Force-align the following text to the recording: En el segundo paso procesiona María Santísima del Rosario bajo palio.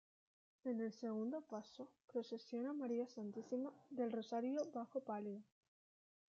En 0.63 0.81
el 0.81 0.91
segundo 0.93 1.41
paso 1.41 1.91
procesiona 2.11 2.73
María 2.73 3.05
Santísima 3.05 3.71
del 3.91 4.11
Rosario 4.11 4.63
bajo 4.73 5.03
palio. 5.03 5.43